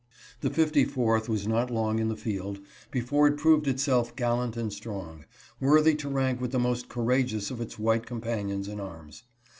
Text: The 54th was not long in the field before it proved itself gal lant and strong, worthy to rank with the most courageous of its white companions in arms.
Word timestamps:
The 0.39 0.49
54th 0.49 1.29
was 1.29 1.47
not 1.47 1.69
long 1.69 1.99
in 1.99 2.07
the 2.07 2.15
field 2.17 2.59
before 2.89 3.27
it 3.27 3.37
proved 3.37 3.67
itself 3.67 4.15
gal 4.15 4.37
lant 4.37 4.57
and 4.57 4.73
strong, 4.73 5.25
worthy 5.59 5.93
to 5.93 6.09
rank 6.09 6.41
with 6.41 6.51
the 6.51 6.57
most 6.59 6.89
courageous 6.89 7.51
of 7.51 7.61
its 7.61 7.77
white 7.77 8.07
companions 8.07 8.67
in 8.67 8.79
arms. 8.79 9.21